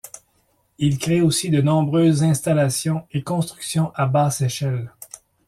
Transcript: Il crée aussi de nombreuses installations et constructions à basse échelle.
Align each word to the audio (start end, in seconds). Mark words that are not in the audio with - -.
Il 0.79 0.97
crée 0.97 1.21
aussi 1.21 1.51
de 1.51 1.61
nombreuses 1.61 2.23
installations 2.23 3.05
et 3.11 3.21
constructions 3.21 3.91
à 3.93 4.07
basse 4.07 4.41
échelle. 4.41 4.91